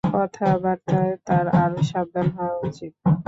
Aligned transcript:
কথাবার্তায় 0.13 1.13
তার 1.27 1.45
আরো 1.61 1.79
সাবধান 1.83 2.27
হওয়া 2.35 2.55
উচিত। 2.67 2.93